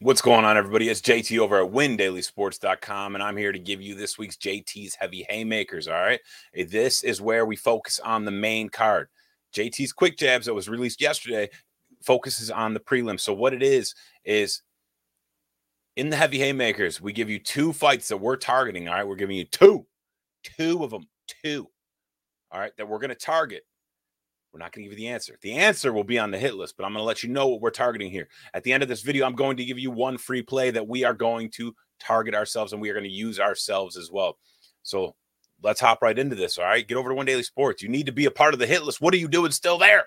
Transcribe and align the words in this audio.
What's 0.00 0.22
going 0.22 0.44
on, 0.44 0.56
everybody? 0.56 0.88
It's 0.88 1.00
JT 1.00 1.38
over 1.38 1.64
at 1.64 1.70
WinDailySports.com, 1.70 3.14
and 3.14 3.22
I'm 3.22 3.36
here 3.36 3.52
to 3.52 3.58
give 3.58 3.80
you 3.80 3.94
this 3.94 4.18
week's 4.18 4.36
JT's 4.36 4.94
Heavy 4.94 5.24
Haymakers. 5.28 5.86
All 5.88 5.94
right. 5.94 6.20
Eh, 6.54 6.64
this 6.68 7.02
is 7.04 7.20
where 7.20 7.46
we 7.46 7.56
focus 7.56 8.00
on 8.00 8.24
the 8.24 8.30
main 8.30 8.68
card. 8.68 9.08
JT's 9.54 9.92
Quick 9.92 10.18
Jabs 10.18 10.46
that 10.46 10.54
was 10.54 10.68
released 10.68 11.00
yesterday 11.00 11.48
focuses 12.02 12.50
on 12.50 12.74
the 12.74 12.80
prelim. 12.80 13.18
So, 13.18 13.32
what 13.32 13.54
it 13.54 13.62
is, 13.62 13.94
is 14.24 14.62
in 15.96 16.10
the 16.10 16.16
Heavy 16.16 16.38
Haymakers, 16.38 17.00
we 17.00 17.12
give 17.12 17.30
you 17.30 17.38
two 17.38 17.72
fights 17.72 18.08
that 18.08 18.16
we're 18.16 18.36
targeting. 18.36 18.88
All 18.88 18.94
right. 18.94 19.06
We're 19.06 19.16
giving 19.16 19.36
you 19.36 19.44
two, 19.44 19.86
two 20.42 20.82
of 20.82 20.90
them, 20.90 21.06
two. 21.44 21.68
All 22.50 22.60
right. 22.60 22.72
That 22.76 22.88
we're 22.88 22.98
going 22.98 23.10
to 23.10 23.14
target 23.14 23.62
we're 24.52 24.58
not 24.58 24.72
going 24.72 24.84
to 24.84 24.90
give 24.90 24.98
you 24.98 25.04
the 25.06 25.12
answer. 25.12 25.38
The 25.40 25.54
answer 25.54 25.92
will 25.92 26.04
be 26.04 26.18
on 26.18 26.30
the 26.30 26.38
hit 26.38 26.54
list, 26.54 26.76
but 26.76 26.84
I'm 26.84 26.92
going 26.92 27.00
to 27.00 27.06
let 27.06 27.22
you 27.22 27.30
know 27.30 27.48
what 27.48 27.60
we're 27.60 27.70
targeting 27.70 28.10
here. 28.10 28.28
At 28.52 28.62
the 28.64 28.72
end 28.72 28.82
of 28.82 28.88
this 28.88 29.00
video, 29.00 29.24
I'm 29.24 29.34
going 29.34 29.56
to 29.56 29.64
give 29.64 29.78
you 29.78 29.90
one 29.90 30.18
free 30.18 30.42
play 30.42 30.70
that 30.70 30.86
we 30.86 31.04
are 31.04 31.14
going 31.14 31.50
to 31.52 31.74
target 31.98 32.34
ourselves 32.34 32.72
and 32.72 32.82
we 32.82 32.90
are 32.90 32.94
going 32.94 33.04
to 33.04 33.10
use 33.10 33.40
ourselves 33.40 33.96
as 33.96 34.10
well. 34.10 34.36
So 34.82 35.14
let's 35.62 35.80
hop 35.80 36.02
right 36.02 36.18
into 36.18 36.36
this. 36.36 36.58
All 36.58 36.64
right. 36.64 36.86
Get 36.86 36.98
over 36.98 37.08
to 37.08 37.14
Win 37.14 37.26
Daily 37.26 37.42
Sports. 37.42 37.82
You 37.82 37.88
need 37.88 38.06
to 38.06 38.12
be 38.12 38.26
a 38.26 38.30
part 38.30 38.52
of 38.52 38.60
the 38.60 38.66
hit 38.66 38.82
list. 38.82 39.00
What 39.00 39.14
are 39.14 39.18
you 39.18 39.28
doing 39.28 39.52
still 39.52 39.78
there? 39.78 40.04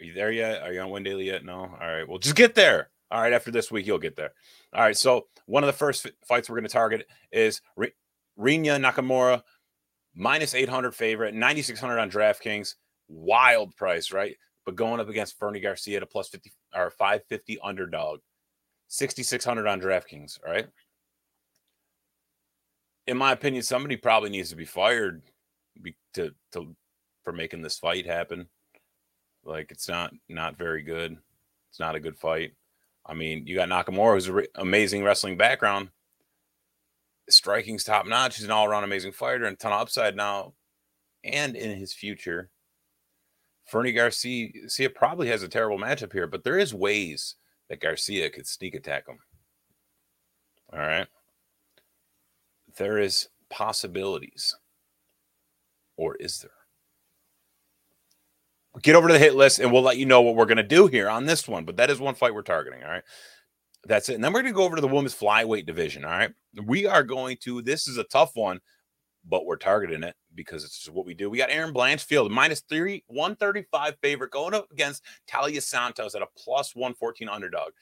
Are 0.00 0.04
you 0.04 0.12
there 0.12 0.32
yet? 0.32 0.62
Are 0.62 0.72
you 0.72 0.80
on 0.80 0.90
Win 0.90 1.04
Daily 1.04 1.26
yet? 1.26 1.44
No. 1.44 1.54
All 1.54 1.78
right. 1.80 2.06
Well, 2.06 2.18
just 2.18 2.36
get 2.36 2.54
there. 2.54 2.90
All 3.10 3.22
right. 3.22 3.32
After 3.32 3.50
this 3.50 3.70
week, 3.70 3.86
you'll 3.86 3.98
get 3.98 4.16
there. 4.16 4.32
All 4.74 4.82
right. 4.82 4.96
So 4.96 5.28
one 5.46 5.62
of 5.62 5.68
the 5.68 5.72
first 5.72 6.06
fights 6.26 6.50
we're 6.50 6.56
going 6.56 6.68
to 6.68 6.72
target 6.72 7.06
is 7.30 7.62
Rinya 8.38 8.80
Nakamura, 8.80 9.42
minus 10.14 10.54
800 10.54 10.94
favorite, 10.94 11.34
9,600 11.34 11.98
on 11.98 12.10
DraftKings. 12.10 12.74
Wild 13.08 13.76
price, 13.76 14.12
right? 14.12 14.36
But 14.64 14.76
going 14.76 15.00
up 15.00 15.08
against 15.08 15.38
Fernie 15.38 15.60
Garcia 15.60 15.98
at 15.98 16.02
a 16.02 16.06
plus 16.06 16.28
50 16.28 16.52
or 16.74 16.90
550 16.90 17.58
underdog, 17.62 18.20
6,600 18.88 19.66
on 19.66 19.80
DraftKings, 19.80 20.42
right? 20.44 20.66
In 23.06 23.16
my 23.16 23.32
opinion, 23.32 23.62
somebody 23.62 23.96
probably 23.96 24.30
needs 24.30 24.50
to 24.50 24.56
be 24.56 24.64
fired 24.64 25.22
to, 26.14 26.32
to 26.52 26.74
for 27.24 27.32
making 27.32 27.62
this 27.62 27.78
fight 27.78 28.06
happen. 28.06 28.48
Like 29.44 29.72
it's 29.72 29.88
not 29.88 30.12
not 30.28 30.56
very 30.56 30.82
good. 30.82 31.16
It's 31.70 31.80
not 31.80 31.96
a 31.96 32.00
good 32.00 32.16
fight. 32.16 32.52
I 33.04 33.14
mean, 33.14 33.46
you 33.46 33.56
got 33.56 33.68
Nakamura, 33.68 34.14
who's 34.14 34.28
an 34.28 34.46
amazing 34.54 35.02
wrestling 35.02 35.36
background 35.36 35.88
striking's 37.28 37.84
top 37.84 38.06
notch. 38.06 38.36
He's 38.36 38.44
an 38.44 38.50
all 38.50 38.66
around 38.66 38.84
amazing 38.84 39.12
fighter 39.12 39.44
and 39.44 39.58
ton 39.58 39.72
of 39.72 39.80
upside 39.80 40.16
now 40.16 40.54
and 41.24 41.56
in 41.56 41.78
his 41.78 41.92
future. 41.92 42.50
Fernie 43.64 43.92
Garcia 43.92 44.50
probably 44.94 45.28
has 45.28 45.42
a 45.42 45.48
terrible 45.48 45.78
matchup 45.78 46.12
here, 46.12 46.26
but 46.26 46.44
there 46.44 46.58
is 46.58 46.74
ways 46.74 47.36
that 47.68 47.80
Garcia 47.80 48.28
could 48.28 48.46
sneak 48.46 48.74
attack 48.74 49.08
him. 49.08 49.18
All 50.72 50.80
right. 50.80 51.06
There 52.76 52.98
is 52.98 53.28
possibilities. 53.50 54.56
Or 55.96 56.16
is 56.16 56.40
there? 56.40 56.50
Get 58.82 58.96
over 58.96 59.08
to 59.08 59.12
the 59.12 59.18
hit 59.18 59.34
list 59.34 59.58
and 59.58 59.70
we'll 59.70 59.82
let 59.82 59.98
you 59.98 60.06
know 60.06 60.22
what 60.22 60.34
we're 60.34 60.46
going 60.46 60.56
to 60.56 60.62
do 60.62 60.86
here 60.86 61.08
on 61.08 61.26
this 61.26 61.46
one. 61.46 61.64
But 61.64 61.76
that 61.76 61.90
is 61.90 62.00
one 62.00 62.14
fight 62.14 62.34
we're 62.34 62.42
targeting. 62.42 62.82
All 62.82 62.90
right. 62.90 63.04
That's 63.84 64.08
it. 64.08 64.14
And 64.14 64.22
then 64.24 64.32
we're 64.32 64.42
going 64.42 64.52
to 64.52 64.56
go 64.56 64.64
over 64.64 64.76
to 64.76 64.82
the 64.82 64.88
women's 64.88 65.14
flyweight 65.14 65.66
division. 65.66 66.04
All 66.04 66.10
right. 66.10 66.30
We 66.64 66.86
are 66.86 67.02
going 67.02 67.36
to, 67.42 67.62
this 67.62 67.88
is 67.88 67.98
a 67.98 68.04
tough 68.04 68.32
one, 68.34 68.60
but 69.28 69.44
we're 69.44 69.56
targeting 69.56 70.02
it 70.02 70.14
because 70.34 70.64
it's 70.64 70.88
what 70.88 71.06
we 71.06 71.14
do. 71.14 71.28
We 71.30 71.38
got 71.38 71.50
Erin 71.50 71.74
Blanchfield, 71.74 72.30
minus 72.30 72.60
three, 72.60 73.04
135 73.08 73.96
favorite, 74.00 74.30
going 74.30 74.54
up 74.54 74.70
against 74.70 75.02
Taila 75.28 75.60
Santos 75.62 76.14
at 76.14 76.22
a 76.22 76.26
plus 76.36 76.74
114 76.76 77.28
underdog. 77.28 77.72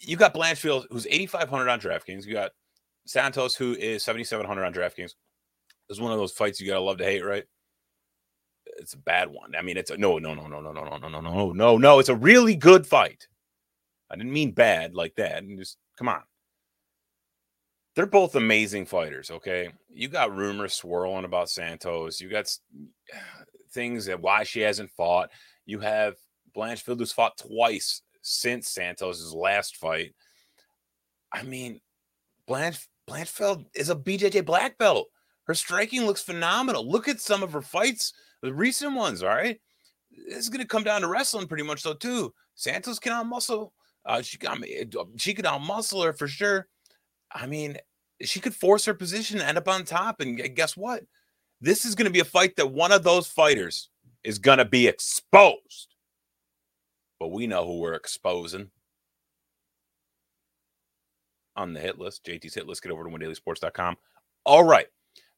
You 0.00 0.16
got 0.16 0.34
Blanchfield, 0.34 0.86
who's 0.90 1.06
8,500 1.06 1.68
on 1.68 1.80
DraftKings. 1.80 2.26
You 2.26 2.34
got 2.34 2.52
Santos, 3.06 3.54
who 3.54 3.74
is 3.74 4.02
7,700 4.04 4.64
on 4.64 4.72
DraftKings. 4.72 5.12
It's 5.88 6.00
one 6.00 6.12
of 6.12 6.18
those 6.18 6.32
fights 6.32 6.60
you 6.60 6.66
got 6.66 6.74
to 6.74 6.80
love 6.80 6.98
to 6.98 7.04
hate, 7.04 7.24
right? 7.24 7.44
It's 8.78 8.92
a 8.92 8.98
bad 8.98 9.30
one. 9.30 9.54
I 9.56 9.62
mean, 9.62 9.78
it's 9.78 9.90
a 9.90 9.96
no, 9.96 10.18
no, 10.18 10.34
no, 10.34 10.46
no, 10.46 10.60
no, 10.60 10.72
no, 10.72 10.84
no, 10.84 10.98
no, 10.98 11.08
no, 11.08 11.20
no, 11.20 11.52
no, 11.52 11.78
no. 11.78 11.98
It's 11.98 12.10
a 12.10 12.14
really 12.14 12.54
good 12.54 12.86
fight. 12.86 13.26
I 14.10 14.16
didn't 14.16 14.32
mean 14.32 14.52
bad 14.52 14.94
like 14.94 15.14
that. 15.16 15.38
And 15.42 15.58
just 15.58 15.76
come 15.96 16.08
on. 16.08 16.22
They're 17.94 18.06
both 18.06 18.36
amazing 18.36 18.86
fighters. 18.86 19.30
Okay. 19.30 19.70
You 19.90 20.08
got 20.08 20.34
rumors 20.34 20.74
swirling 20.74 21.24
about 21.24 21.50
Santos. 21.50 22.20
You 22.20 22.28
got 22.28 22.56
things 23.72 24.06
that 24.06 24.20
why 24.20 24.44
she 24.44 24.60
hasn't 24.60 24.90
fought. 24.92 25.30
You 25.66 25.80
have 25.80 26.14
Blanchfield 26.56 26.98
who's 26.98 27.12
fought 27.12 27.36
twice 27.36 28.02
since 28.22 28.68
Santos's 28.68 29.34
last 29.34 29.76
fight. 29.76 30.14
I 31.32 31.42
mean, 31.42 31.80
Blanche 32.46 32.88
Blanchfield 33.08 33.66
is 33.74 33.90
a 33.90 33.96
BJJ 33.96 34.44
black 34.44 34.78
belt. 34.78 35.08
Her 35.44 35.54
striking 35.54 36.02
looks 36.04 36.22
phenomenal. 36.22 36.88
Look 36.88 37.08
at 37.08 37.20
some 37.20 37.42
of 37.42 37.52
her 37.52 37.62
fights, 37.62 38.12
the 38.42 38.52
recent 38.52 38.94
ones. 38.94 39.22
All 39.22 39.30
right, 39.30 39.58
this 40.28 40.38
is 40.38 40.48
going 40.48 40.60
to 40.60 40.66
come 40.66 40.84
down 40.84 41.00
to 41.02 41.08
wrestling 41.08 41.46
pretty 41.46 41.64
much, 41.64 41.82
though. 41.82 41.94
Too 41.94 42.32
Santos 42.54 42.98
can 42.98 43.12
out 43.12 43.26
muscle 43.26 43.72
uh, 44.06 44.22
she 44.22 44.38
got 44.38 44.58
me. 44.58 44.84
She 45.16 45.34
could 45.34 45.44
outmuscle 45.44 46.04
her 46.04 46.12
for 46.12 46.28
sure. 46.28 46.68
I 47.32 47.46
mean, 47.46 47.76
she 48.22 48.40
could 48.40 48.54
force 48.54 48.84
her 48.86 48.94
position, 48.94 49.38
and 49.38 49.48
end 49.48 49.58
up 49.58 49.68
on 49.68 49.84
top, 49.84 50.20
and 50.20 50.36
guess 50.54 50.76
what? 50.76 51.04
This 51.60 51.84
is 51.84 51.94
going 51.94 52.06
to 52.06 52.12
be 52.12 52.20
a 52.20 52.24
fight 52.24 52.56
that 52.56 52.70
one 52.70 52.92
of 52.92 53.02
those 53.02 53.26
fighters 53.26 53.90
is 54.24 54.38
going 54.38 54.58
to 54.58 54.64
be 54.64 54.86
exposed. 54.86 55.94
But 57.18 57.28
we 57.28 57.46
know 57.46 57.66
who 57.66 57.78
we're 57.80 57.94
exposing 57.94 58.70
on 61.56 61.72
the 61.72 61.80
hit 61.80 61.98
list. 61.98 62.24
JT's 62.24 62.54
hit 62.54 62.66
list. 62.66 62.82
Get 62.82 62.92
over 62.92 63.04
to 63.04 63.10
windailysports.com. 63.10 63.96
All 64.44 64.62
right. 64.62 64.86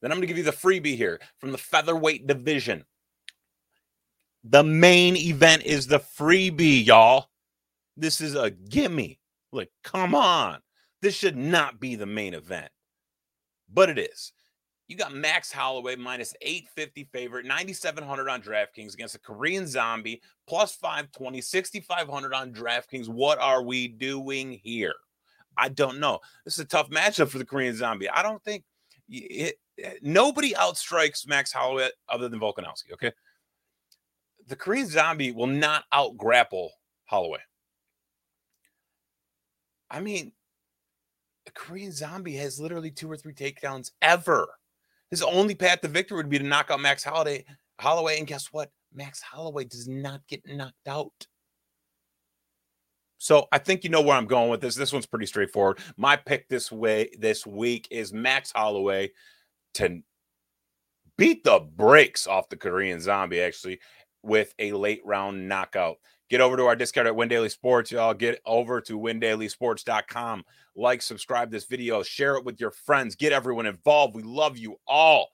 Then 0.00 0.12
I'm 0.12 0.18
going 0.18 0.22
to 0.22 0.26
give 0.26 0.38
you 0.38 0.44
the 0.44 0.52
freebie 0.52 0.96
here 0.96 1.20
from 1.38 1.52
the 1.52 1.58
featherweight 1.58 2.26
division. 2.26 2.84
The 4.44 4.62
main 4.62 5.16
event 5.16 5.64
is 5.64 5.86
the 5.86 6.00
freebie, 6.00 6.84
y'all. 6.84 7.29
This 8.00 8.20
is 8.20 8.34
a 8.34 8.50
gimme. 8.50 9.18
Like, 9.52 9.70
come 9.84 10.14
on. 10.14 10.58
This 11.02 11.14
should 11.14 11.36
not 11.36 11.80
be 11.80 11.96
the 11.96 12.06
main 12.06 12.34
event, 12.34 12.70
but 13.72 13.88
it 13.88 13.98
is. 13.98 14.32
You 14.88 14.96
got 14.96 15.14
Max 15.14 15.52
Holloway 15.52 15.96
minus 15.96 16.34
850 16.42 17.08
favorite, 17.12 17.46
9,700 17.46 18.28
on 18.28 18.42
DraftKings 18.42 18.94
against 18.94 19.14
a 19.14 19.20
Korean 19.20 19.66
zombie, 19.66 20.20
plus 20.48 20.74
520, 20.74 21.40
6,500 21.40 22.34
on 22.34 22.52
DraftKings. 22.52 23.08
What 23.08 23.38
are 23.38 23.62
we 23.62 23.86
doing 23.86 24.60
here? 24.64 24.94
I 25.56 25.68
don't 25.68 26.00
know. 26.00 26.18
This 26.44 26.54
is 26.54 26.60
a 26.60 26.64
tough 26.64 26.90
matchup 26.90 27.28
for 27.28 27.38
the 27.38 27.44
Korean 27.44 27.76
zombie. 27.76 28.10
I 28.10 28.22
don't 28.22 28.42
think 28.42 28.64
it, 29.08 29.56
it, 29.76 30.02
nobody 30.02 30.54
outstrikes 30.54 31.26
Max 31.26 31.52
Holloway 31.52 31.90
other 32.08 32.28
than 32.28 32.40
Volkanovski. 32.40 32.92
Okay. 32.94 33.12
The 34.48 34.56
Korean 34.56 34.88
zombie 34.88 35.32
will 35.32 35.46
not 35.46 35.84
out 35.92 36.16
grapple 36.16 36.72
Holloway. 37.04 37.40
I 39.90 40.00
mean, 40.00 40.32
a 41.46 41.50
Korean 41.52 41.92
zombie 41.92 42.36
has 42.36 42.60
literally 42.60 42.90
two 42.90 43.10
or 43.10 43.16
three 43.16 43.34
takedowns 43.34 43.90
ever. 44.02 44.48
His 45.10 45.22
only 45.22 45.54
path 45.54 45.80
to 45.80 45.88
victory 45.88 46.18
would 46.18 46.28
be 46.28 46.38
to 46.38 46.44
knock 46.44 46.70
out 46.70 46.80
Max 46.80 47.02
Holloway. 47.02 47.44
Holloway, 47.80 48.18
and 48.18 48.26
guess 48.26 48.52
what? 48.52 48.70
Max 48.92 49.20
Holloway 49.20 49.64
does 49.64 49.88
not 49.88 50.20
get 50.28 50.46
knocked 50.46 50.86
out. 50.86 51.26
So 53.18 53.46
I 53.52 53.58
think 53.58 53.84
you 53.84 53.90
know 53.90 54.00
where 54.00 54.16
I'm 54.16 54.26
going 54.26 54.50
with 54.50 54.60
this. 54.60 54.74
This 54.74 54.92
one's 54.92 55.06
pretty 55.06 55.26
straightforward. 55.26 55.78
My 55.96 56.16
pick 56.16 56.48
this 56.48 56.72
way 56.72 57.10
this 57.18 57.46
week 57.46 57.86
is 57.90 58.12
Max 58.12 58.52
Holloway 58.52 59.10
to 59.74 60.00
beat 61.18 61.44
the 61.44 61.60
brakes 61.76 62.26
off 62.26 62.48
the 62.48 62.56
Korean 62.56 62.98
Zombie 63.00 63.42
actually 63.42 63.80
with 64.22 64.54
a 64.58 64.72
late 64.72 65.02
round 65.04 65.48
knockout. 65.48 65.96
Get 66.30 66.40
over 66.40 66.56
to 66.56 66.66
our 66.66 66.76
Discord 66.76 67.08
at 67.08 67.16
Win 67.16 67.28
Daily 67.28 67.48
Sports, 67.48 67.90
y'all. 67.90 68.14
Get 68.14 68.40
over 68.46 68.80
to 68.82 68.96
windailysports.com. 68.96 70.44
Like, 70.76 71.02
subscribe 71.02 71.50
this 71.50 71.64
video, 71.64 72.04
share 72.04 72.36
it 72.36 72.44
with 72.44 72.60
your 72.60 72.70
friends, 72.70 73.16
get 73.16 73.32
everyone 73.32 73.66
involved. 73.66 74.14
We 74.14 74.22
love 74.22 74.56
you 74.56 74.76
all. 74.86 75.32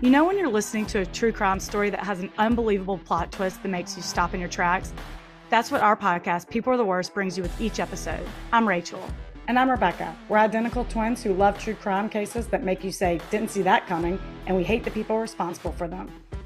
You 0.00 0.10
know, 0.10 0.24
when 0.24 0.38
you're 0.38 0.48
listening 0.48 0.86
to 0.86 1.00
a 1.00 1.06
true 1.06 1.32
crime 1.32 1.58
story 1.58 1.90
that 1.90 2.04
has 2.04 2.20
an 2.20 2.30
unbelievable 2.38 2.98
plot 2.98 3.32
twist 3.32 3.60
that 3.64 3.68
makes 3.68 3.96
you 3.96 4.02
stop 4.02 4.34
in 4.34 4.40
your 4.40 4.48
tracks? 4.48 4.92
That's 5.50 5.72
what 5.72 5.80
our 5.80 5.96
podcast, 5.96 6.48
People 6.48 6.72
Are 6.72 6.76
the 6.76 6.84
Worst, 6.84 7.12
brings 7.12 7.36
you 7.36 7.42
with 7.42 7.60
each 7.60 7.80
episode. 7.80 8.24
I'm 8.52 8.68
Rachel. 8.68 9.02
And 9.48 9.58
I'm 9.58 9.68
Rebecca. 9.68 10.14
We're 10.28 10.38
identical 10.38 10.84
twins 10.84 11.24
who 11.24 11.34
love 11.34 11.58
true 11.58 11.74
crime 11.74 12.08
cases 12.08 12.46
that 12.48 12.62
make 12.62 12.84
you 12.84 12.92
say, 12.92 13.20
didn't 13.30 13.50
see 13.50 13.62
that 13.62 13.88
coming, 13.88 14.20
and 14.46 14.56
we 14.56 14.62
hate 14.62 14.84
the 14.84 14.92
people 14.92 15.18
responsible 15.18 15.72
for 15.72 15.88
them. 15.88 16.08